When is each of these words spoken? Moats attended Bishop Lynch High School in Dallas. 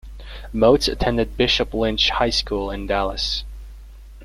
Moats 0.51 0.87
attended 0.87 1.37
Bishop 1.37 1.75
Lynch 1.75 2.09
High 2.09 2.31
School 2.31 2.71
in 2.71 2.87
Dallas. 2.87 3.43